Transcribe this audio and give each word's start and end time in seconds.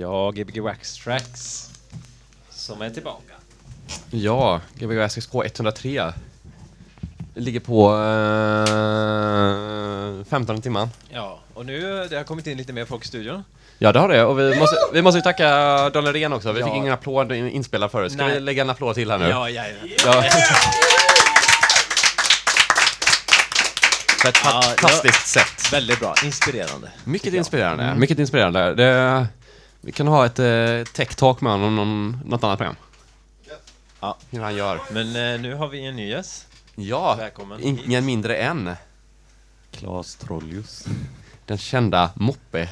Ja, 0.00 0.30
Gbg 0.30 0.60
Wax 0.60 0.94
Tracks. 0.94 1.70
Som 2.50 2.82
är 2.82 2.90
tillbaka. 2.90 3.32
Ja, 4.10 4.60
Gbg 4.74 5.08
SXK 5.10 5.34
103. 5.34 6.12
Ligger 7.34 7.60
på 7.60 7.94
eh, 10.20 10.24
15 10.30 10.62
timmar. 10.62 10.88
Ja, 11.10 11.40
och 11.54 11.66
nu 11.66 12.06
det 12.10 12.16
har 12.16 12.24
kommit 12.24 12.46
in 12.46 12.58
lite 12.58 12.72
mer 12.72 12.84
folk 12.84 13.04
i 13.04 13.08
studion. 13.08 13.44
Ja, 13.78 13.92
det 13.92 13.98
har 13.98 14.08
det. 14.08 14.24
Och 14.24 14.38
vi 14.38 14.58
måste, 14.58 14.76
vi 14.92 15.02
måste 15.02 15.18
ju 15.18 15.22
tacka 15.22 15.48
Daniel 15.90 16.12
Ren 16.12 16.32
också. 16.32 16.52
Vi 16.52 16.60
Ja. 16.60 16.66
fick 16.66 16.74
ingen 16.76 16.92
applåd 16.92 17.32
in- 17.32 17.50
inspelad 17.50 17.90
förut. 17.90 18.12
Ska 18.12 18.22
Nej. 18.24 18.34
vi 18.34 18.40
lägga 18.40 18.62
en 18.62 18.70
applåd 18.70 18.94
till 18.94 19.10
här 19.10 19.18
nu? 19.18 19.28
Ja, 19.28 19.50
ja, 19.50 19.64
ja. 19.66 19.72
Ja. 20.06 20.24
På 24.22 24.28
ett 24.28 24.38
Ja, 24.44 24.62
fantastiskt 24.62 25.26
sätt. 25.26 25.72
Väldigt 25.72 26.00
bra, 26.00 26.14
inspirerande. 26.24 26.88
Mycket 27.04 27.34
inspirerande. 27.34 27.84
Mm. 27.84 28.00
Mycket 28.00 28.18
inspirerande. 28.18 28.74
Det, 28.74 29.26
vi 29.80 29.92
kan 29.92 30.06
ha 30.06 30.26
ett 30.26 30.38
eh, 30.38 30.92
tech-talk 30.94 31.40
med 31.40 31.52
honom 31.52 31.76
någon, 31.76 32.20
något 32.24 32.44
annat 32.44 32.58
program. 32.58 32.76
Ja. 34.00 34.16
Hur 34.30 34.40
han 34.40 34.56
gör. 34.56 34.80
Men 34.92 35.06
eh, 35.34 35.40
nu 35.40 35.54
har 35.54 35.68
vi 35.68 35.86
en 35.86 35.96
ny 35.96 36.08
gäst. 36.08 36.46
Ja, 36.74 37.14
Välkommen 37.18 37.60
ingen 37.62 38.06
mindre 38.06 38.36
än 38.36 38.70
Klas 39.70 40.16
Trollius. 40.16 40.86
den 41.46 41.58
kända 41.58 42.10
moppe... 42.14 42.68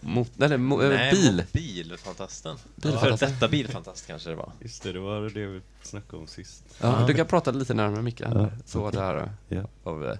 Mot, 0.00 0.40
eller, 0.40 0.56
mo, 0.56 0.82
eh, 0.82 0.88
Nej, 0.88 1.12
bil. 1.12 1.44
Bilfantasten. 1.52 2.56
Bilfantasten. 2.74 3.18
För 3.28 3.34
detta 3.34 3.48
bilfantast 3.48 4.06
kanske 4.06 4.30
det 4.30 4.36
var. 4.36 4.52
Just 4.60 4.82
det, 4.82 4.92
det 4.92 4.98
var 4.98 5.20
det 5.20 5.46
vi 5.46 5.60
snackade 5.82 6.16
om 6.22 6.26
sist. 6.26 6.64
Ja, 6.80 7.04
du 7.06 7.14
kan 7.14 7.26
prata 7.26 7.50
lite 7.50 7.74
närmare 7.74 8.02
micken. 8.02 8.32
Ja, 8.34 8.48
Så 8.66 8.90
där. 8.90 9.30
Ja. 9.48 9.62
Av, 9.84 10.16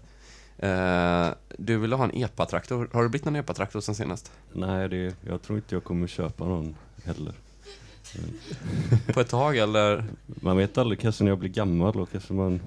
eh, 0.59 1.29
du 1.59 1.79
ville 1.79 1.97
ha 1.97 2.05
en 2.05 2.15
epa-traktor. 2.15 2.89
Har 2.93 3.03
det 3.03 3.09
blivit 3.09 3.25
någon 3.25 3.37
epa-traktor 3.37 3.81
sen 3.81 3.95
senast? 3.95 4.33
Nej, 4.53 4.89
det, 4.89 5.17
jag 5.27 5.43
tror 5.43 5.59
inte 5.59 5.75
jag 5.75 5.85
kommer 5.85 6.07
köpa 6.07 6.45
någon 6.45 6.75
heller. 7.05 7.35
På 9.15 9.21
ett 9.21 9.29
tag 9.29 9.57
eller? 9.57 10.05
Man 10.27 10.57
vet 10.57 10.79
aldrig, 10.79 11.01
kanske 11.01 11.25
när 11.25 11.31
jag 11.31 11.39
blir 11.39 11.51
gammal 11.51 11.93
då 11.93 12.07
kanske 12.07 12.33
man 12.33 12.61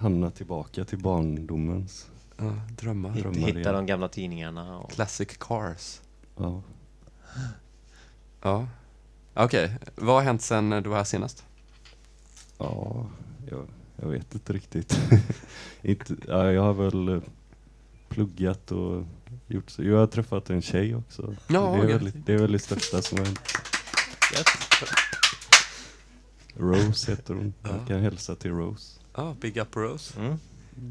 hamnar 0.00 0.30
tillbaka 0.30 0.84
till 0.84 0.98
barndomens. 0.98 2.06
Ja, 2.36 2.52
drömmar. 2.76 3.10
Hitt, 3.10 3.22
Drömmar 3.22 3.46
hitta 3.46 3.60
igen. 3.60 3.74
de 3.74 3.86
gamla 3.86 4.08
tidningarna. 4.08 4.78
Och... 4.78 4.90
Classic 4.90 5.28
cars. 5.40 6.00
Ja. 6.36 6.62
Ja. 8.42 8.66
Okej, 9.34 9.78
vad 9.94 10.14
har 10.14 10.22
hänt 10.22 10.42
sen 10.42 10.70
du 10.70 10.90
var 10.90 10.96
här 10.96 11.04
senast? 11.04 11.44
Ja, 12.58 13.06
jag, 13.50 13.66
jag 13.96 14.08
vet 14.08 14.34
inte 14.34 14.52
riktigt. 14.52 14.98
inte, 15.82 16.16
ja, 16.28 16.52
jag 16.52 16.62
har 16.62 16.74
väl 16.74 17.08
eh, 17.08 17.20
pluggat 18.08 18.72
och 18.72 19.04
gjort 19.46 19.70
så. 19.70 19.84
Jag 19.84 19.98
har 19.98 20.06
träffat 20.06 20.50
en 20.50 20.62
tjej 20.62 20.94
också. 20.94 21.36
Ja, 21.46 21.76
det, 21.80 21.86
är 21.86 21.88
gött. 21.88 22.02
väl, 22.02 22.12
det 22.26 22.32
är 22.32 22.38
väl 22.38 22.52
det 22.52 22.58
största 22.58 23.02
som 23.02 23.18
har 23.18 23.24
hänt. 23.24 23.40
Rose 26.54 27.10
heter 27.10 27.34
hon. 27.34 27.54
Ja. 27.62 27.68
Jag 27.68 27.88
kan 27.88 28.00
hälsa 28.00 28.34
till 28.34 28.50
Rose. 28.50 29.00
Ja, 29.14 29.36
Big 29.40 29.56
Up 29.56 29.76
Rose. 29.76 30.20
Mm. 30.20 30.38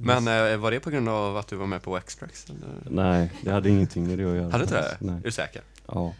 Men 0.02 0.52
eh, 0.52 0.58
var 0.58 0.72
det 0.72 0.80
på 0.80 0.90
grund 0.90 1.10
av 1.10 1.38
att 1.38 1.48
du 1.48 1.56
var 1.56 1.68
med 1.68 1.82
på 1.82 1.98
eller? 1.98 2.90
Nej, 2.90 3.34
det 3.42 3.52
hade 3.52 3.70
ingenting 3.70 4.08
med 4.08 4.18
det 4.18 4.26
att 4.26 4.36
göra. 4.36 4.52
Hade 4.52 4.64
inte 4.64 4.76
det? 4.76 4.98
Nej. 5.00 5.16
Är 5.16 5.24
du 5.24 5.32
säker? 5.32 5.62
Ja. 5.88 6.14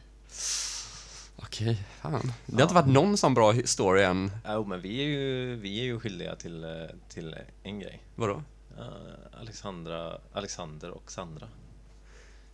Okej, 1.46 1.84
fan. 2.02 2.34
Det 2.46 2.56
har 2.56 2.62
inte 2.62 2.74
varit 2.76 2.88
någon 2.88 3.18
sån 3.18 3.34
bra 3.34 3.54
story 3.66 4.04
än. 4.04 4.32
Jo, 4.48 4.66
men 4.66 4.82
vi 4.82 5.00
är 5.02 5.06
ju, 5.06 5.56
vi 5.56 5.80
är 5.80 5.84
ju 5.84 6.00
skyldiga 6.00 6.36
till, 6.36 6.64
eh, 6.64 6.70
till 7.10 7.36
en 7.64 7.80
grej. 7.80 8.04
Vadå? 8.16 8.44
Eh, 8.78 9.40
Alexandra, 9.42 10.18
Alexander 10.34 10.90
och 10.92 11.12
Sandra. 11.12 11.48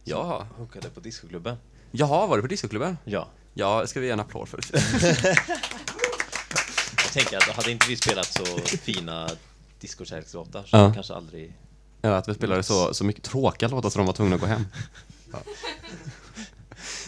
Ja. 0.04 0.48
Hookade 0.58 0.90
på 0.90 1.00
discoklubben. 1.00 1.58
Jaha, 1.92 2.28
var 2.28 2.36
du 2.38 2.42
på 2.42 2.48
discoklubben? 2.48 2.98
Ja. 3.04 3.28
Ja, 3.54 3.88
ska 3.88 4.00
vi 4.00 4.06
ge 4.06 4.12
en 4.12 4.20
applåd 4.20 4.48
för? 4.50 4.60
Jag 7.04 7.14
tänker 7.14 7.38
att 7.38 7.44
hade 7.56 7.72
inte 7.72 7.88
vi 7.90 7.96
spelat 7.96 8.26
så 8.26 8.46
fina 8.78 9.30
discokärlekslåtar 9.80 10.64
så 10.64 10.78
Ja. 10.78 10.94
kanske 10.94 11.14
aldrig... 11.14 11.54
Ja, 12.02 12.16
att 12.16 12.28
vi 12.30 12.34
spelade 12.34 12.64
så, 12.64 12.94
så 12.94 13.04
mycket 13.04 13.24
tråkiga 13.24 13.70
låtar 13.70 13.90
så 13.90 13.98
de 14.00 14.06
var 14.08 14.14
tvungna 14.14 14.36
att 14.36 14.42
gå 14.42 14.48
hem. 14.48 14.66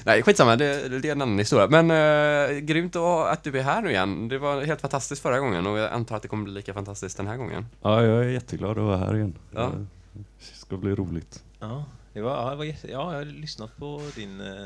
Nej, 0.06 0.24
skitsamma, 0.24 0.56
det, 0.56 0.90
det 1.00 1.08
är 1.08 1.12
en 1.12 1.22
annan 1.22 1.40
historia. 1.40 1.82
Men 1.82 1.92
uh, 1.92 2.60
grymt 2.60 2.96
att, 2.96 3.44
du 3.44 3.60
är 3.60 3.64
här 3.64 3.82
nu 3.82 3.90
igen. 3.90 4.28
Det 4.28 4.38
var 4.38 4.62
helt 4.62 4.82
fantastiskt 4.82 5.22
förra 5.22 5.40
gången 5.40 5.68
och 5.68 5.78
jag 5.78 5.92
antar 5.92 6.16
att 6.16 6.22
det 6.22 6.28
kommer 6.28 6.44
bli 6.44 6.54
lika 6.54 6.74
fantastiskt 6.74 7.18
den 7.18 7.28
här 7.28 7.38
gången. 7.38 7.66
ja, 7.82 8.04
jag 8.04 8.26
är 8.26 8.30
jätteglad 8.30 8.72
att 8.72 8.78
vara 8.78 8.98
här 8.98 9.16
igen. 9.16 9.36
Ja. 9.52 9.72
Det 10.14 10.58
ska 10.58 10.78
bli 10.78 10.96
roligt. 10.96 11.44
Ja, 11.60 11.86
det 12.14 12.22
var, 12.22 12.32
ja, 12.32 12.50
det 12.50 12.56
var 12.56 12.66
ja, 12.66 12.74
jag 12.90 13.04
har 13.04 13.26
lyssnat 13.26 13.78
på 13.78 14.02
din, 14.16 14.42
eh, 14.42 14.66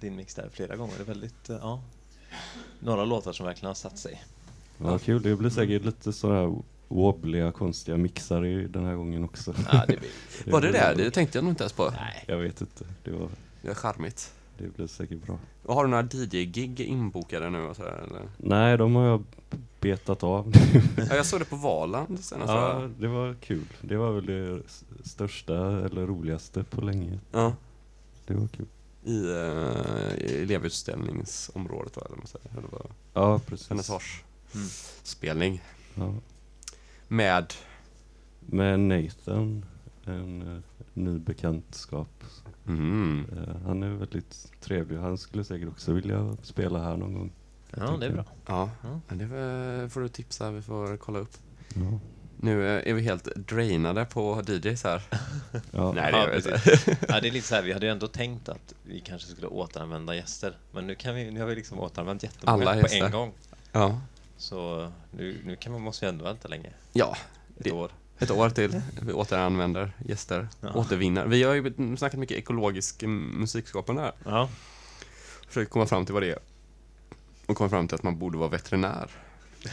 din 0.00 0.16
mix 0.16 0.34
där 0.34 0.48
flera 0.52 0.76
gånger. 0.76 0.94
Det 0.96 1.02
är 1.02 1.06
väldigt, 1.06 1.50
eh, 1.50 1.56
ja. 1.60 1.82
Några 2.80 3.04
låtar 3.04 3.32
som 3.32 3.46
verkligen 3.46 3.66
har 3.66 3.74
satt 3.74 3.98
sig. 3.98 4.24
Vad 4.78 5.02
kul, 5.02 5.22
det 5.22 5.36
blir 5.36 5.50
säkert 5.50 5.84
lite 5.84 6.12
sådana 6.12 6.40
här 6.40 6.62
wobbliga, 6.88 7.52
konstiga 7.52 7.96
mixar 7.96 8.46
i 8.46 8.66
den 8.66 8.84
här 8.84 8.94
gången 8.94 9.24
också. 9.24 9.54
Ja, 9.72 9.84
det 9.88 9.96
blir, 9.96 10.10
Var 10.52 10.60
det 10.60 10.72
det? 10.72 10.94
Det 10.96 11.10
tänkte 11.10 11.38
jag 11.38 11.44
nog 11.44 11.52
inte 11.52 11.62
ens 11.62 11.72
på. 11.72 11.90
nej. 11.90 12.24
Jag 12.26 12.36
vet 12.36 12.60
inte. 12.60 12.84
Det, 13.04 13.10
var, 13.10 13.28
Det 13.62 13.68
är 13.68 13.74
charmigt. 13.74 14.32
Det 14.58 14.76
blir 14.76 14.86
säkert 14.86 15.26
bra. 15.26 15.38
Och 15.64 15.74
har 15.74 15.84
du 15.84 15.90
några 15.90 16.02
DJ-gig 16.10 16.80
inbokade 16.80 17.50
nu 17.50 17.62
och 17.62 17.76
sådär, 17.76 18.04
eller? 18.08 18.22
Nej, 18.36 18.78
de 18.78 18.94
har 18.94 19.06
jag 19.06 19.24
betat 19.80 20.22
av. 20.22 20.52
Ja, 21.10 21.16
jag 21.16 21.26
såg 21.26 21.40
det 21.40 21.44
på 21.44 21.56
Valand 21.56 22.20
senast. 22.20 22.48
ja, 22.52 22.88
det 22.98 23.08
var 23.08 23.34
kul. 23.40 23.64
Det 23.80 23.96
var 23.96 24.12
väl 24.12 24.26
det 24.26 24.60
största 25.04 25.54
eller 25.84 26.06
roligaste 26.06 26.64
på 26.64 26.80
länge. 26.80 27.18
ja. 27.32 27.54
Det 28.26 28.34
var 28.34 28.48
kul. 28.48 28.66
I, 29.04 29.20
uh, 29.20 30.42
elevutställningsområdet 30.42 31.92
då, 31.94 32.00
eller 32.00 32.10
vad 32.10 32.18
man 32.18 32.26
säger. 32.26 32.48
Det 32.54 32.68
var 32.72 32.86
Ja, 33.14 33.38
precis. 33.46 33.70
vernissagesspelning. 33.70 35.62
Mm. 35.94 36.08
Ja. 36.08 36.14
Med, 37.08 37.54
Med 38.40 38.80
Nathan, 38.80 39.64
en 40.04 40.42
eh, 40.56 40.58
ny 41.04 41.18
bekantskap. 41.18 42.24
mm, 42.66 43.26
Eh, 43.36 43.56
han 43.66 43.82
är 43.82 43.90
väldigt 43.90 44.52
trevlig. 44.60 44.96
Han 44.98 45.18
skulle 45.18 45.44
säkert 45.44 45.68
också 45.68 45.92
vilja 45.92 46.36
spela 46.42 46.82
här 46.82 46.96
någon 46.96 47.14
gång. 47.14 47.32
Ja, 47.76 47.96
det 48.00 48.06
är 48.06 48.12
bra. 48.12 48.24
ja, 48.46 48.70
Ja. 48.82 49.14
det 49.14 49.26
var- 49.26 49.88
får 49.88 50.00
du 50.00 50.08
tipsa, 50.08 50.50
vi 50.50 50.62
får 50.62 50.96
kolla 50.96 51.18
upp. 51.18 51.36
Ja. 51.74 51.98
Nu 52.40 52.66
eh, 52.78 52.90
är 52.90 52.94
vi 52.94 53.02
helt 53.02 53.24
drainade 53.36 54.04
på 54.04 54.42
DJs 54.48 54.84
här. 54.84 55.02
Ja. 55.70 55.92
Nej, 55.92 56.12
det 56.12 56.18
Ja, 56.18 56.34
inte. 56.36 56.50
precis. 56.50 56.86
Ja, 57.08 57.20
det 57.20 57.28
är 57.28 57.32
lite 57.32 57.46
så 57.48 57.54
här, 57.54 57.62
vi 57.62 57.72
hade 57.72 57.86
ju 57.86 57.92
ändå 57.92 58.06
tänkt 58.06 58.48
att 58.48 58.74
vi 58.84 59.00
kanske 59.00 59.28
skulle 59.28 59.46
återanvända 59.46 60.14
gäster. 60.14 60.56
Men 60.72 60.86
nu, 60.86 60.94
kan 60.94 61.14
vi, 61.14 61.30
nu 61.30 61.40
har 61.40 61.46
vi 61.46 61.54
liksom 61.54 61.80
återanvänt 61.80 62.22
jättemånga 62.22 62.62
Alla 62.62 62.72
på 62.74 62.80
gäster. 62.80 63.04
en 63.06 63.12
gång. 63.12 63.32
Ja, 63.72 64.00
Så 64.36 64.90
nu, 65.10 65.40
nu 65.44 65.56
kan 65.56 65.72
man, 65.72 65.80
måste 65.82 66.04
vi 66.04 66.08
ändå 66.08 66.24
vänta 66.24 66.48
länge. 66.48 66.70
ja 66.92 67.16
Ett 67.58 67.64
Det- 67.64 67.72
år. 67.72 67.90
Ett 68.18 68.30
år 68.30 68.50
till. 68.50 68.80
Vi 69.02 69.12
återanvänder 69.12 69.92
gäster, 70.06 70.48
Ja. 70.60 70.72
återvinner. 70.74 71.26
Vi 71.26 71.42
har 71.42 71.54
ju 71.54 71.96
snackat 71.96 72.20
mycket 72.20 72.36
ekologisk 72.38 73.02
musikskapande 73.06 74.02
här. 74.02 74.12
Ja. 74.24 74.48
Försökt 75.48 75.70
komma 75.70 75.86
fram 75.86 76.04
till 76.04 76.14
vad 76.14 76.22
det 76.22 76.30
är. 76.30 76.38
Och 77.46 77.56
komma 77.56 77.70
fram 77.70 77.88
till 77.88 77.94
att 77.94 78.02
man 78.02 78.18
borde 78.18 78.38
vara 78.38 78.48
veterinär. 78.48 79.10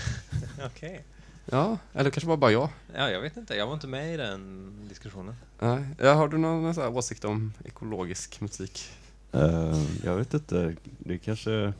Okej. 0.66 1.06
Ja, 1.45 1.78
eller 1.94 2.09
kanske 2.09 2.28
var 2.28 2.38
bara 2.38 2.51
jag. 2.51 2.69
Ja, 2.95 3.09
jag 3.09 3.22
vet 3.22 3.38
inte. 3.38 3.56
Jag 3.56 3.67
var 3.67 3.73
inte 3.73 3.88
med 3.88 4.13
i 4.13 4.17
den 4.17 4.72
diskussionen. 4.89 5.35
Nej. 5.59 5.85
Ja, 6.00 6.13
har 6.13 6.27
du 6.27 6.38
någon, 6.38 6.63
någon 6.63 6.97
åsikt 6.97 7.25
om 7.25 7.53
ekologisk 7.66 8.41
musik? 8.41 8.89
Eh, 9.31 9.83
jag 10.03 10.16
vet 10.16 10.33
inte. 10.33 10.75
Det 11.00 11.17
kanske... 11.17 11.73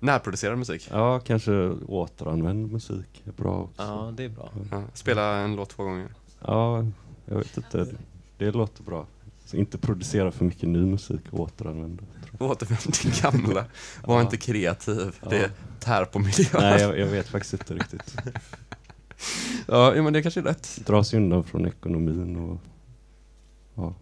Närproducerad 0.00 0.58
musik? 0.58 0.88
Ja, 0.90 1.20
kanske 1.20 1.68
återanvänd 1.88 2.72
musik 2.72 3.22
är 3.26 3.32
bra 3.32 3.58
också. 3.62 3.82
Ja, 3.82 4.12
det 4.16 4.24
är 4.24 4.28
bra. 4.28 4.50
Ja, 4.70 4.82
spela 4.94 5.36
en 5.36 5.56
låt 5.56 5.70
två 5.70 5.82
gånger. 5.84 6.08
Ja, 6.46 6.84
jag 7.26 7.36
vet 7.36 7.56
inte. 7.56 7.86
Det 8.38 8.50
låter 8.50 8.82
bra. 8.82 9.06
Så 9.44 9.56
inte 9.56 9.78
producera 9.78 10.30
för 10.30 10.44
mycket 10.44 10.68
ny 10.68 10.78
musik 10.86 11.20
och 11.30 11.40
återanvända. 11.40 12.02
Återvänd 12.38 12.94
till 12.94 13.22
gamla. 13.22 13.64
Var 14.04 14.16
Ja. 14.16 14.20
inte 14.20 14.36
kreativ. 14.36 15.16
Ja. 15.22 15.28
Det 15.28 15.50
tär 15.80 16.04
på 16.04 16.18
miljön. 16.18 16.46
jag. 16.52 16.60
Nej, 16.60 16.80
jag, 16.80 16.98
jag 16.98 17.06
vet 17.06 17.28
faktiskt 17.28 17.52
inte 17.54 17.74
riktigt. 17.74 18.16
Ja, 19.66 19.94
ja, 19.96 20.02
men 20.02 20.12
det 20.12 20.22
kanske 20.22 20.40
är 20.40 20.44
rätt. 20.44 20.80
Dra 20.86 21.04
sig 21.04 21.16
undan 21.16 21.44
från 21.44 21.66
ekonomin 21.66 22.36
och... 22.36 22.58
Ja. 23.74 23.94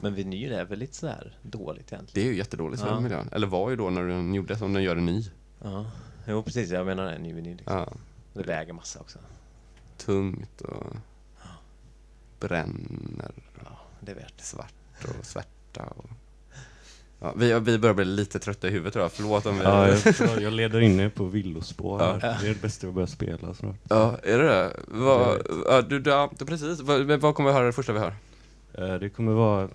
Men 0.00 0.14
vinyl 0.14 0.52
är 0.52 0.64
väl 0.64 0.78
lite 0.78 0.96
sådär 0.96 1.38
dåligt 1.42 1.92
egentligen? 1.92 2.24
Det 2.24 2.28
är 2.28 2.32
ju 2.32 2.38
jättedåligt 2.38 2.82
för 2.82 2.88
Ja. 2.88 3.00
miljön. 3.00 3.28
Eller 3.32 3.46
var 3.46 3.70
ju 3.70 3.76
då 3.76 3.90
när 3.90 4.02
den 4.02 4.34
gjorde 4.34 4.56
som 4.58 4.72
den 4.72 4.82
gör 4.82 4.96
en 4.96 5.06
ny. 5.06 5.24
Ja. 5.62 5.86
Jo, 6.26 6.42
precis. 6.42 6.70
Jag 6.70 6.86
menar 6.86 7.06
en 7.06 7.22
ny 7.22 7.32
vinyl. 7.32 7.56
Liksom. 7.56 7.76
Ja. 7.76 7.92
Det 8.32 8.42
väger 8.42 8.72
massa 8.72 9.00
också. 9.00 9.18
Tungt 9.96 10.60
och 10.60 10.96
bränner 12.40 13.32
Ja, 13.64 13.78
det 14.00 14.10
är 14.12 14.16
värt 14.16 14.40
svart 14.40 14.74
och 15.18 15.26
svärta. 15.26 15.82
Och... 15.82 16.10
Ja, 17.20 17.32
vi, 17.36 17.60
vi 17.60 17.78
börjar 17.78 17.94
bli 17.94 18.04
lite 18.04 18.38
trötta 18.38 18.68
i 18.68 18.70
huvudet 18.70 18.92
tror 18.92 19.04
jag. 19.04 19.12
Förlåt 19.12 19.46
om 19.46 19.58
vi... 19.58 19.64
Ja, 19.64 19.88
jag, 19.88 20.42
jag, 20.42 20.52
leder 20.52 20.80
in 20.80 21.00
er 21.00 21.08
på 21.08 21.24
villospår 21.24 21.98
här. 21.98 22.20
Ja. 22.22 22.36
Det 22.40 22.46
är 22.46 22.54
det 22.54 22.62
bästa 22.62 22.86
jag 22.86 22.94
börjar 22.94 23.06
spela 23.06 23.54
snart. 23.54 23.76
Ja, 23.88 24.18
är 24.22 24.38
det 24.38 24.48
det? 24.48 24.76
Vad, 24.86 25.46
ja, 25.66 25.82
du, 25.82 26.02
ja, 26.06 26.30
precis. 26.46 26.80
Vad, 26.80 27.20
vad 27.20 27.34
kommer 27.34 27.50
vi 27.50 27.54
höra 27.56 27.66
det 27.66 27.72
första 27.72 27.92
vi 27.92 27.98
hör? 27.98 28.14
Eh, 28.78 28.94
Det 28.94 29.08
kommer 29.10 29.32
vara 29.32 29.68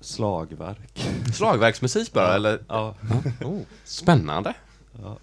slagverk. 0.00 1.08
Slagverksmusik 1.34 2.12
bara, 2.12 2.34
eller? 2.34 2.58
Ja, 2.68 2.94
Oh. 3.44 3.60
Spännande. 3.84 4.54
ja, 5.02 5.16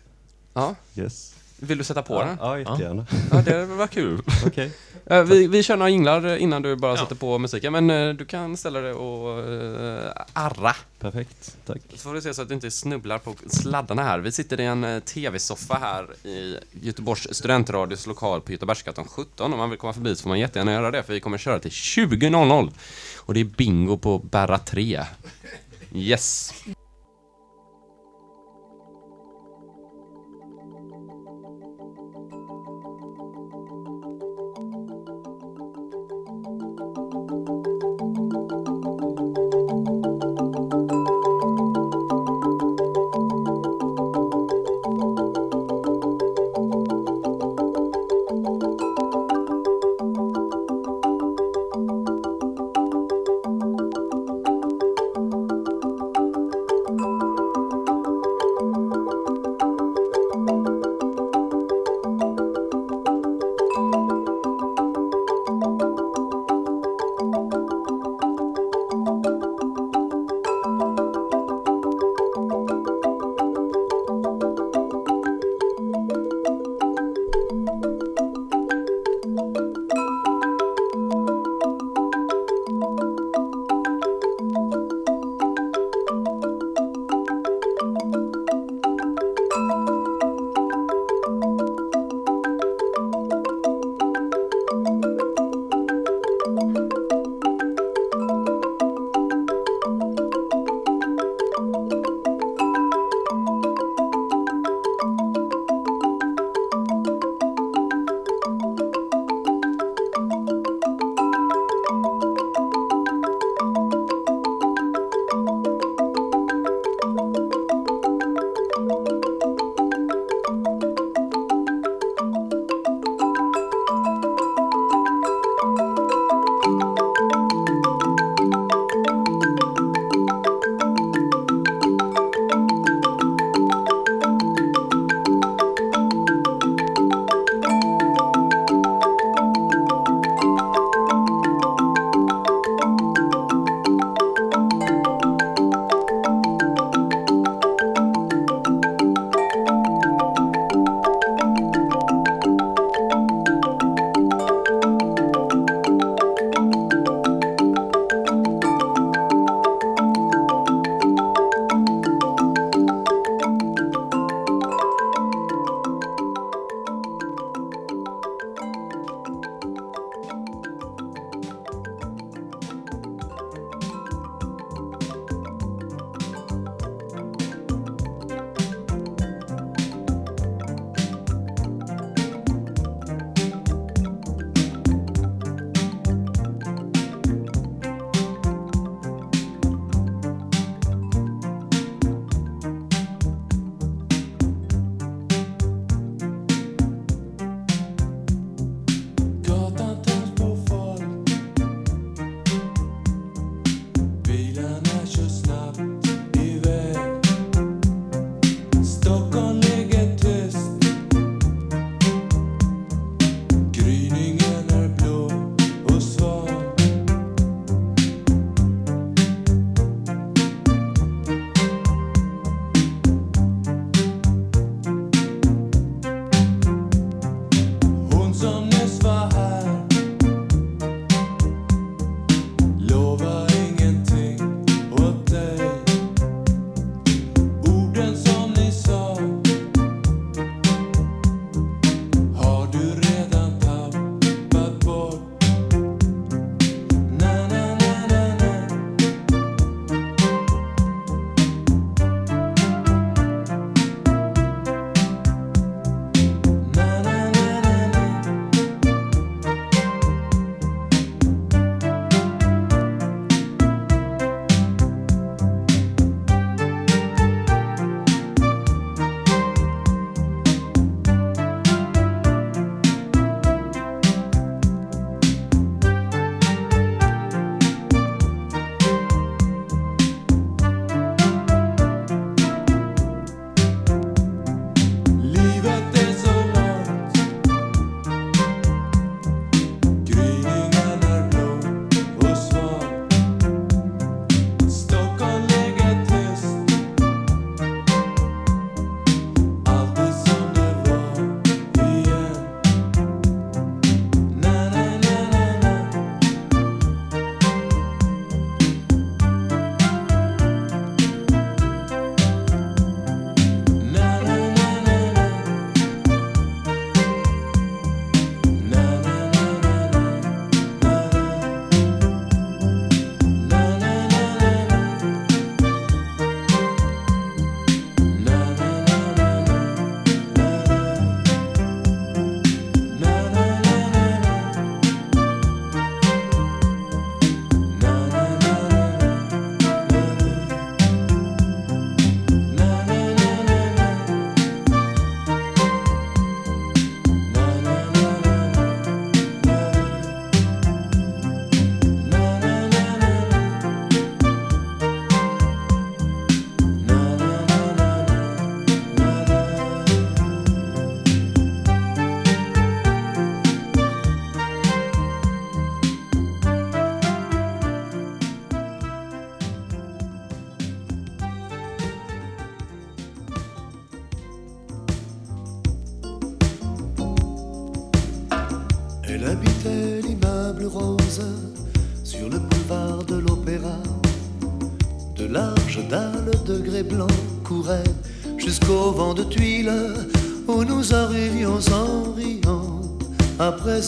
Ja. 0.53 0.75
yes. 0.95 1.35
Vill 1.59 1.77
du 1.77 1.83
sätta 1.83 2.01
på 2.01 2.13
Ja, 2.13 2.25
den? 2.25 2.37
ja 2.41 2.59
jättegärna. 2.59 3.05
Ja, 3.31 3.41
det 3.41 3.65
var 3.65 3.87
kul. 3.87 4.21
Okej. 4.45 4.71
Eh, 5.05 5.23
Vi, 5.23 5.47
vi 5.47 5.63
kör 5.63 5.77
några 5.77 5.89
jinglar 5.89 6.35
innan 6.37 6.61
du 6.61 6.75
bara 6.75 6.91
Ja. 6.91 6.97
sätter 6.97 7.15
på 7.15 7.37
musiken, 7.37 7.73
men 7.73 7.89
eh, 7.89 8.13
du 8.15 8.25
kan 8.25 8.57
ställa 8.57 8.81
dig 8.81 8.93
och 8.93 9.49
uh, 9.49 10.09
arra. 10.33 10.75
Perfekt, 10.99 11.57
tack. 11.65 11.81
Så 11.89 11.97
får 11.97 12.13
vi 12.13 12.21
se 12.21 12.33
så 12.33 12.41
att 12.41 12.47
du 12.47 12.53
inte 12.53 12.71
snubblar 12.71 13.17
på 13.17 13.35
sladdarna 13.47 14.03
här. 14.03 14.19
Vi 14.19 14.31
sitter 14.31 14.59
i 14.59 14.65
en 14.65 14.83
eh, 14.83 14.99
tv-soffa 14.99 15.77
här 15.81 16.27
i 16.27 16.57
Göteborgs 16.81 17.27
studentradios 17.31 18.07
lokal 18.07 18.41
på 18.41 18.51
Göteborgsgatan 18.51 19.05
17. 19.05 19.53
Om 19.53 19.59
man 19.59 19.69
vill 19.69 19.79
komma 19.79 19.93
förbi 19.93 20.15
så 20.15 20.21
får 20.21 20.29
man 20.29 20.39
jättegärna 20.39 20.71
göra 20.73 20.91
det, 20.91 21.03
för 21.03 21.13
vi 21.13 21.19
kommer 21.19 21.37
köra 21.37 21.59
till 21.59 21.71
20.00. 21.71 22.71
Och 23.17 23.33
det 23.33 23.39
är 23.39 23.43
bingo 23.43 23.97
på 23.97 24.19
Berra 24.19 24.57
3. 24.59 25.05
Yes! 25.93 26.53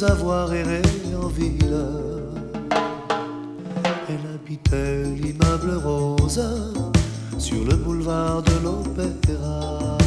Avoir 0.02 0.52
erré 0.54 0.82
en 1.22 1.28
ville. 1.28 1.86
Elle 4.10 4.26
habitait 4.34 5.04
l'immeuble 5.04 5.76
rose 5.86 6.42
sur 7.38 7.64
le 7.64 7.76
boulevard 7.76 8.42
de 8.42 8.54
l'Opéra. 8.64 9.98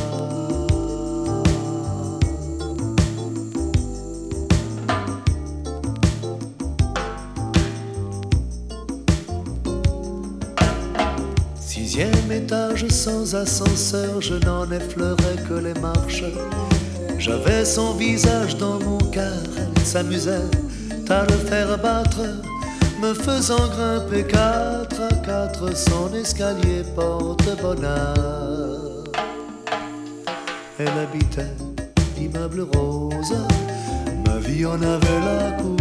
Sixième 11.60 12.32
étage 12.32 12.88
sans 12.88 13.36
ascenseur, 13.36 14.20
je 14.20 14.34
n'en 14.34 14.68
effleurais 14.72 15.36
que 15.48 15.54
les 15.54 15.74
marches. 15.80 16.24
J'avais 17.18 17.64
son 17.64 17.94
visage 17.94 18.56
dans 18.56 18.78
mon 18.78 18.98
cœur, 18.98 19.42
s'amusait 19.86 20.50
à 21.08 21.22
le 21.22 21.36
faire 21.48 21.78
battre, 21.78 22.22
me 23.00 23.14
faisant 23.14 23.68
grimper 23.68 24.24
quatre 24.24 25.00
à 25.00 25.14
quatre 25.24 25.76
son 25.76 26.12
escalier 26.12 26.82
porte-bonheur. 26.96 29.04
Elle 30.80 30.88
habitait 30.88 31.54
l'immeuble 32.18 32.66
rose, 32.74 33.36
ma 34.26 34.38
vie 34.38 34.66
en 34.66 34.82
avait 34.82 35.20
la 35.24 35.52
couleur. 35.52 35.75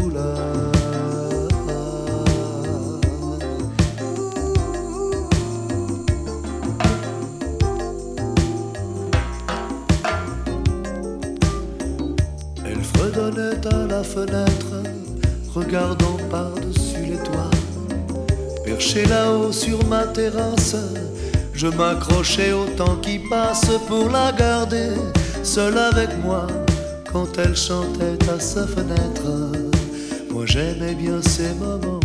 Sur 19.55 19.85
ma 19.85 20.05
terrasse, 20.05 20.75
je 21.53 21.67
m'accrochais 21.67 22.51
au 22.51 22.65
temps 22.65 22.97
qui 22.97 23.19
passe 23.19 23.71
pour 23.87 24.09
la 24.09 24.33
garder 24.33 24.89
seule 25.43 25.77
avec 25.77 26.09
moi 26.23 26.45
quand 27.11 27.37
elle 27.37 27.55
chantait 27.55 28.17
à 28.29 28.37
sa 28.39 28.67
fenêtre. 28.67 29.23
Moi 30.29 30.45
j'aimais 30.45 30.93
bien 30.95 31.21
ces 31.21 31.53
moments-là. 31.53 32.04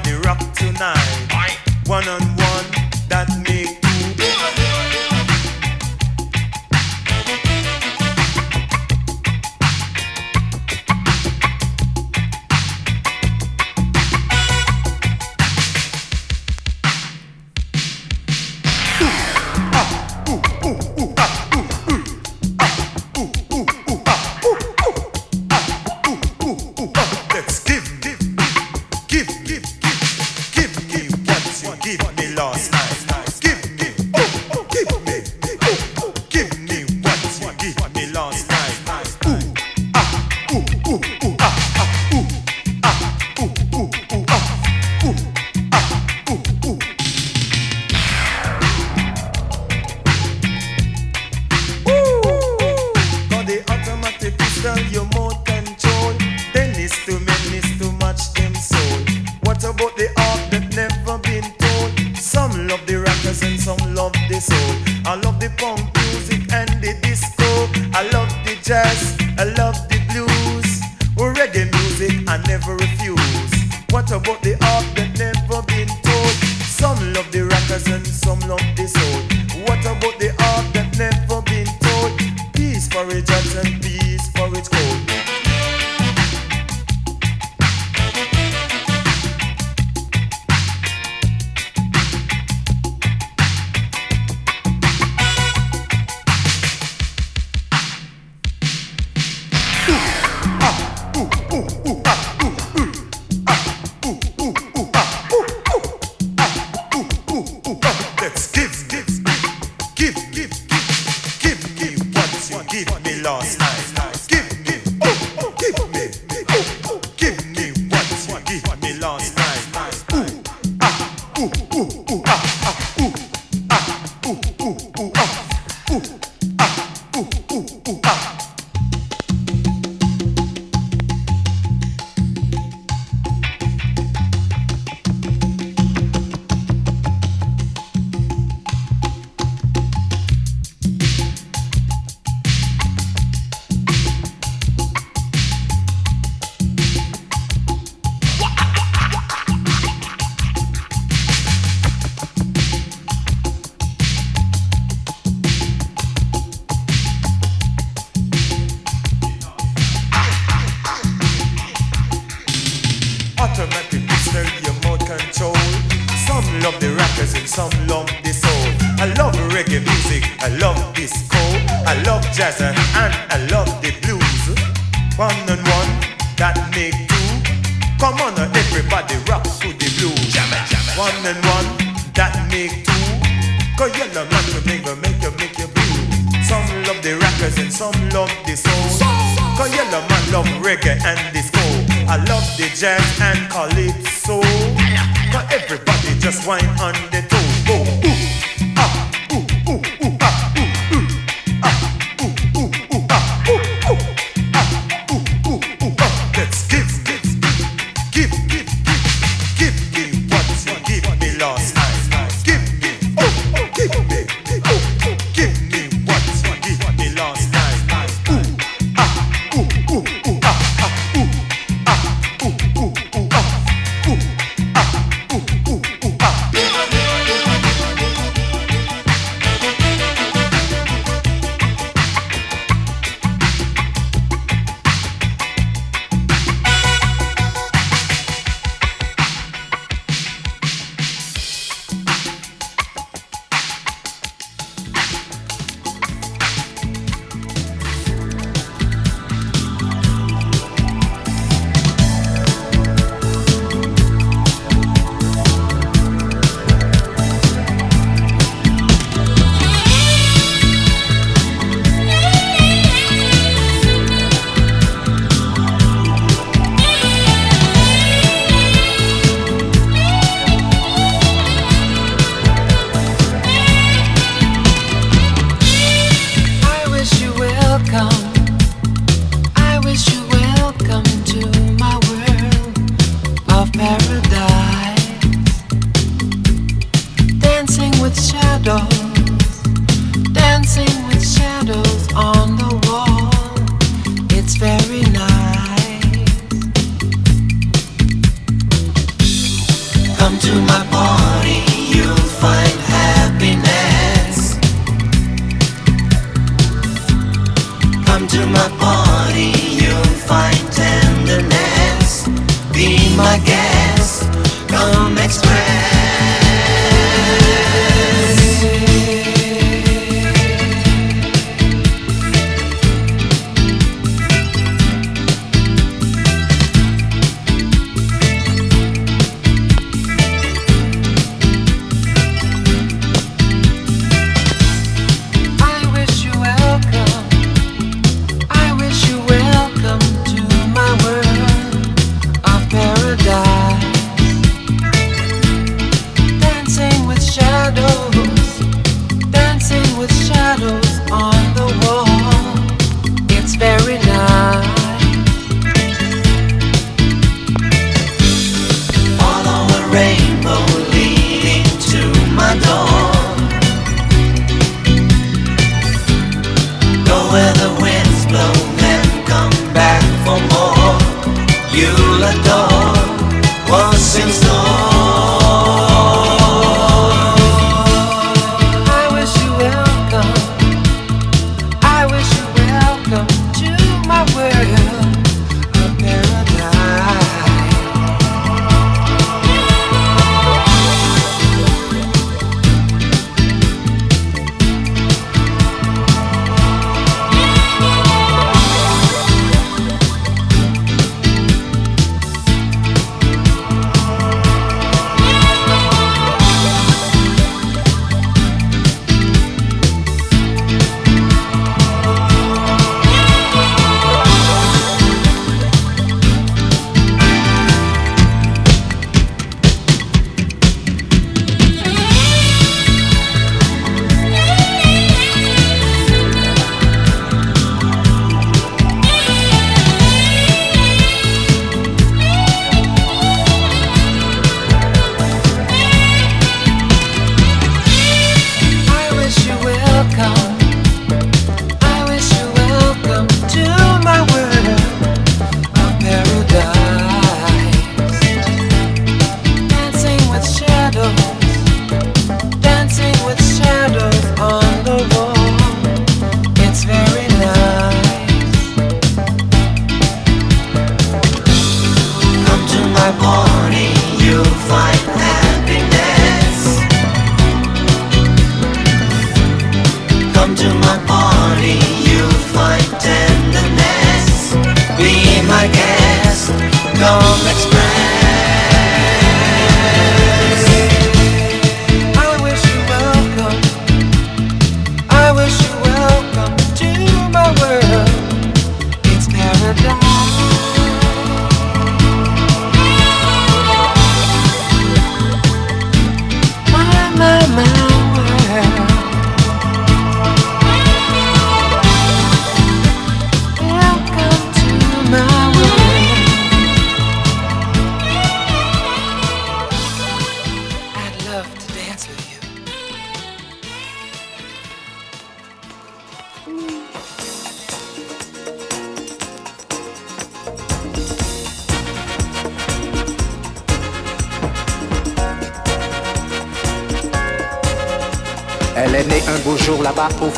Everybody 0.00 0.26
rock 0.26 0.54
tonight. 0.54 1.58
One 1.86 2.06
on 2.08 2.20
one, 2.20 2.66
that 3.08 3.28
make 3.48 3.79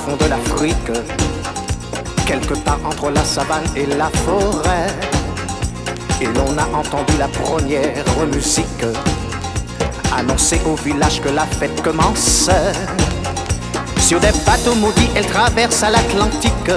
fond 0.05 0.17
de 0.17 0.29
l'Afrique, 0.29 0.93
quelque 2.27 2.55
part 2.55 2.81
entre 2.85 3.11
la 3.11 3.25
savane 3.25 3.65
et 3.77 3.87
la 3.87 4.11
forêt. 4.25 4.89
Et 6.21 6.27
l'on 6.27 6.57
a 6.59 6.67
entendu 6.77 7.15
la 7.19 7.29
première 7.29 8.05
musique 8.33 8.85
annoncer 10.17 10.61
au 10.67 10.75
village 10.75 11.21
que 11.21 11.29
la 11.29 11.47
fête 11.47 11.81
commençait. 11.83 12.73
Sur 14.01 14.19
des 14.21 14.33
bateaux 14.45 14.75
maudits, 14.75 15.11
elle 15.15 15.27
traverse 15.27 15.83
à 15.83 15.91
l'Atlantique, 15.91 16.73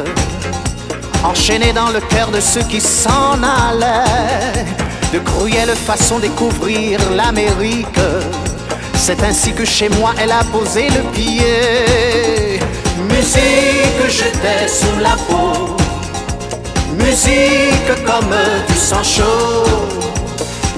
enchaînée 1.24 1.74
dans 1.74 1.90
le 1.90 2.02
cœur 2.02 2.30
de 2.30 2.40
ceux 2.40 2.64
qui 2.64 2.80
s'en 2.80 3.42
allaient. 3.42 4.66
De 5.12 5.20
cruelles 5.20 5.76
façons 5.76 6.20
découvrir 6.20 7.00
l'Amérique. 7.12 8.00
C'est 8.96 9.22
ainsi 9.24 9.54
que 9.54 9.66
chez 9.66 9.90
moi 9.90 10.14
elle 10.20 10.32
a 10.32 10.44
posé 10.52 10.90
le 10.90 11.02
pied. 11.12 12.45
Musique 13.16 14.10
jetée 14.10 14.68
sous 14.68 15.00
la 15.02 15.16
peau. 15.28 15.78
Musique 16.98 18.06
comme 18.06 18.36
du 18.68 18.74
sang 18.76 19.04
chaud. 19.04 19.64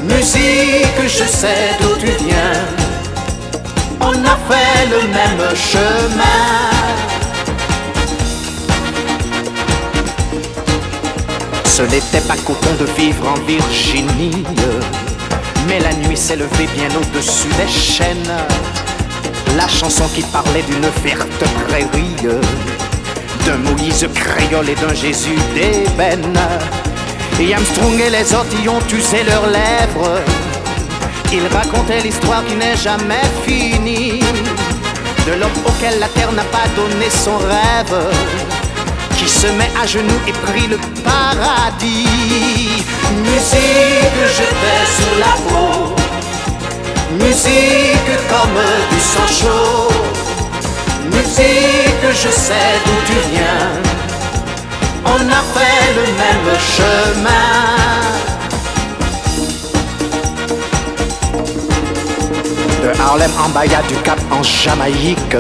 Musique, 0.04 1.02
je 1.04 1.24
sais 1.24 1.72
d'où 1.82 1.96
tu 2.00 2.06
viens. 2.24 2.64
On 4.02 4.14
a 4.14 4.38
fait 4.48 4.86
le 4.92 5.08
même 5.08 5.56
chemin. 5.56 6.44
Ce 11.66 11.82
n'était 11.82 12.22
pas 12.28 12.38
coton 12.46 12.74
de 12.80 12.86
vivre 13.00 13.28
en 13.28 13.40
Virginie. 13.48 14.44
Mais 15.68 15.80
la 15.80 15.94
nuit 15.94 16.18
s'est 16.18 16.36
levée 16.36 16.70
bien 16.76 16.90
au-dessus 16.96 17.50
des 17.58 17.72
chaînes. 17.72 18.38
La 19.56 19.68
chanson 19.68 20.08
qui 20.14 20.22
parlait 20.24 20.64
d'une 20.64 20.88
verte 21.04 21.44
prairie, 21.68 22.16
d'un 23.46 23.58
Moïse 23.58 24.08
créole 24.14 24.70
et 24.70 24.76
d'un 24.76 24.94
Jésus 24.94 25.38
d'ébène. 25.54 26.38
Et 27.40 27.54
Armstrong 27.54 28.00
et 28.00 28.10
les 28.10 28.34
autres 28.34 28.60
y 28.64 28.68
ont 28.68 28.82
usé 28.92 29.24
leurs 29.24 29.48
lèvres. 29.48 30.22
Ils 31.32 31.48
racontaient 31.56 32.02
l'histoire 32.02 32.44
qui 32.46 32.56
n'est 32.56 32.78
jamais 32.78 33.22
finie. 33.46 34.20
De 35.26 35.34
l'homme 35.34 35.52
auquel 35.66 36.00
la 36.00 36.08
terre 36.10 36.32
n'a 36.32 36.44
pas 36.46 36.68
donné 36.76 37.10
son 37.10 37.38
rêve. 37.38 38.14
Qui 39.18 39.28
se 39.28 39.48
met 39.48 39.72
à 39.82 39.86
genoux 39.86 40.22
et 40.28 40.34
prie 40.34 40.68
le 40.68 40.78
paradis. 41.04 42.84
Musique 43.24 44.20
jetée 44.38 44.86
sous 44.98 45.20
la 45.20 45.34
peau. 45.50 46.07
Musique 47.14 48.18
comme 48.30 48.60
du 48.92 49.00
sang 49.00 49.28
chaud. 49.28 49.92
Musique, 51.12 52.06
je 52.12 52.30
sais 52.30 52.74
d'où 52.86 52.92
tu 53.06 53.18
viens. 53.32 53.72
On 55.06 55.22
a 55.30 55.42
fait 55.54 55.94
le 55.96 56.06
même 56.22 56.50
chemin. 56.76 57.78
De 62.84 63.00
Harlem 63.02 63.32
en 63.44 63.50
Bahia, 63.50 63.82
du 63.88 63.96
Cap 64.04 64.20
en 64.30 64.44
Jamaïque. 64.44 65.38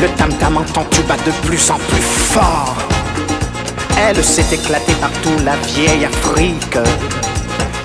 Le 0.00 0.08
tam-tam 0.18 0.58
entend 0.58 0.84
tu 0.90 1.00
bat 1.02 1.16
de 1.24 1.30
plus 1.46 1.70
en 1.70 1.78
plus 1.88 2.02
fort. 2.02 2.74
Elle 3.98 4.22
s'est 4.22 4.54
éclatée 4.54 4.92
partout, 5.00 5.34
la 5.44 5.56
vieille 5.56 6.04
Afrique. 6.04 6.78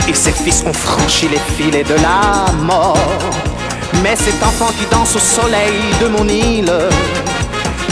Et 0.07 0.13
ses 0.13 0.31
fils 0.31 0.63
ont 0.65 0.73
franchi 0.73 1.27
les 1.29 1.39
filets 1.55 1.83
de 1.83 1.95
la 1.95 2.51
mort. 2.53 2.97
Mais 4.03 4.15
cet 4.15 4.41
enfant 4.43 4.71
qui 4.77 4.85
danse 4.91 5.15
au 5.15 5.19
soleil 5.19 5.79
de 6.01 6.07
mon 6.07 6.27
île, 6.27 6.71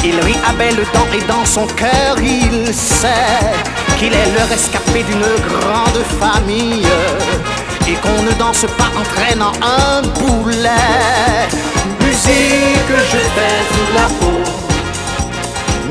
il 0.04 0.20
rit 0.22 0.38
à 0.48 0.54
belle 0.54 0.78
dents 0.94 1.08
et 1.14 1.22
dans 1.28 1.46
son 1.46 1.68
cœur 1.68 2.16
il 2.20 2.74
sait 2.74 3.54
qu'il 3.98 4.14
est 4.14 4.32
le 4.38 4.44
rescapé 4.50 5.04
d'une 5.04 5.28
grande 5.50 6.04
famille 6.20 6.88
et 7.88 7.96
qu'on 7.96 8.24
ne 8.24 8.32
danse 8.40 8.66
pas 8.78 8.92
en 8.98 9.04
traînant 9.16 9.52
un 9.62 10.02
boulet. 10.02 11.48
Musique, 12.02 12.94
je 13.12 13.18
fais 13.36 13.60
sous 13.72 13.94
la 13.94 14.08
peau. 14.20 14.40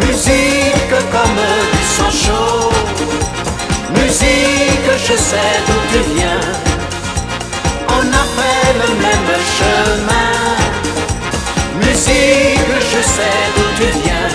Musique 0.06 0.90
comme 1.12 1.40
du 1.72 1.82
sang 1.84 2.10
chaud. 2.10 3.27
Musique, 3.90 4.90
je 5.06 5.16
sais 5.16 5.54
d'où 5.66 5.78
tu 5.92 6.00
viens. 6.14 6.40
On 7.88 8.04
a 8.22 8.24
fait 8.36 8.72
le 8.82 8.90
même 9.04 9.30
chemin. 9.56 10.34
Musique, 11.80 12.74
je 12.92 13.00
sais 13.14 13.40
d'où 13.54 13.66
tu 13.78 13.88
viens. 14.00 14.30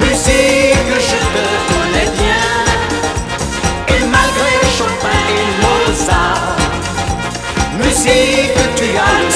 Musique, 0.00 0.92
je 1.08 1.18
te 1.34 1.44
connais 1.70 2.10
bien. 2.20 2.48
Et 3.88 4.02
malgré 4.04 4.52
Chopin 4.76 5.22
et 5.38 5.48
Mozart, 5.62 6.56
musique, 7.82 8.60
tu 8.76 8.88
as 8.96 9.18
le 9.24 9.30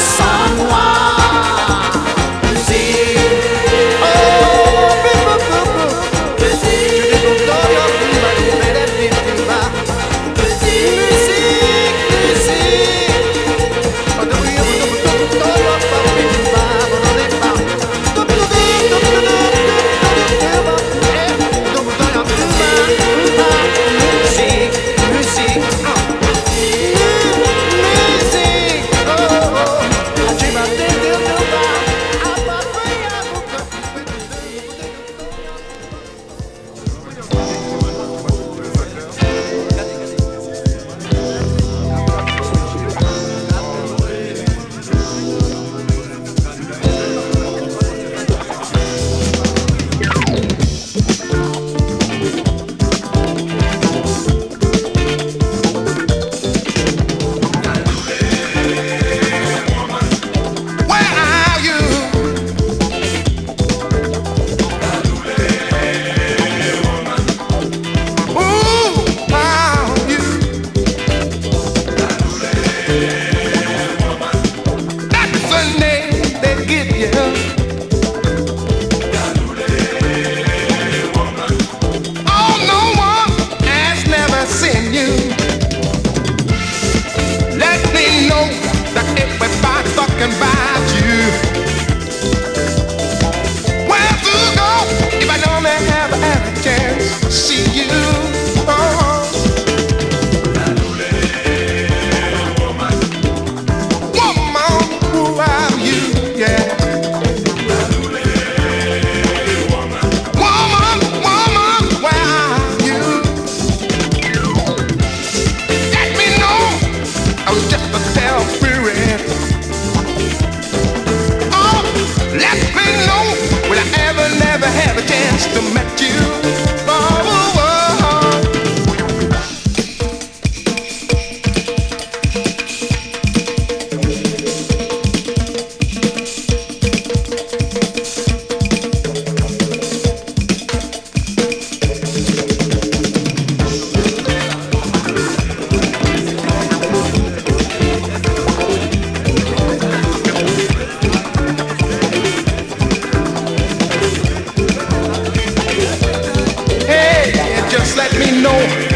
Let 157.95 158.13
me 158.19 158.41
know. 158.43 158.96